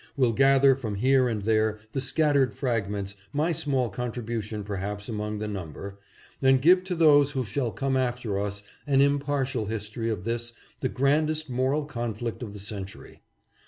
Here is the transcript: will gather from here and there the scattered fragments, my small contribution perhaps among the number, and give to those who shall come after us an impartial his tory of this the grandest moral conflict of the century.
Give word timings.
will 0.17 0.31
gather 0.31 0.75
from 0.75 0.95
here 0.95 1.29
and 1.29 1.43
there 1.43 1.77
the 1.91 2.01
scattered 2.01 2.55
fragments, 2.55 3.15
my 3.31 3.51
small 3.51 3.87
contribution 3.87 4.63
perhaps 4.63 5.07
among 5.07 5.37
the 5.37 5.47
number, 5.47 5.99
and 6.41 6.59
give 6.63 6.83
to 6.83 6.95
those 6.95 7.33
who 7.33 7.45
shall 7.45 7.69
come 7.69 7.95
after 7.95 8.39
us 8.39 8.63
an 8.87 8.99
impartial 8.99 9.67
his 9.67 9.87
tory 9.91 10.09
of 10.09 10.23
this 10.23 10.53
the 10.79 10.89
grandest 10.89 11.51
moral 11.51 11.85
conflict 11.85 12.41
of 12.41 12.51
the 12.53 12.59
century. 12.59 13.21